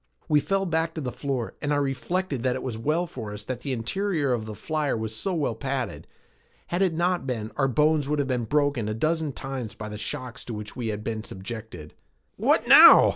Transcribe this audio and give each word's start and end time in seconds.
We 0.27 0.39
fell 0.39 0.65
back 0.65 0.95
to 0.95 1.01
the 1.01 1.11
floor 1.11 1.53
and 1.61 1.71
I 1.71 1.75
reflected 1.75 2.41
that 2.41 2.55
it 2.55 2.63
was 2.63 2.75
well 2.75 3.05
for 3.05 3.35
us 3.35 3.43
that 3.45 3.59
the 3.61 3.71
interior 3.71 4.33
of 4.33 4.47
the 4.47 4.55
flyer 4.55 4.97
was 4.97 5.15
so 5.15 5.35
well 5.35 5.53
padded. 5.53 6.07
Had 6.69 6.81
it 6.81 6.95
not 6.95 7.27
been, 7.27 7.51
our 7.55 7.67
bones 7.67 8.09
would 8.09 8.17
have 8.17 8.27
been 8.27 8.45
broken 8.45 8.89
a 8.89 8.95
dozen 8.95 9.31
times 9.31 9.75
by 9.75 9.89
the 9.89 9.99
shocks 9.99 10.43
to 10.45 10.55
which 10.55 10.75
we 10.75 10.87
had 10.87 11.03
been 11.03 11.23
subjected. 11.23 11.93
"What 12.35 12.67
now?" 12.67 13.09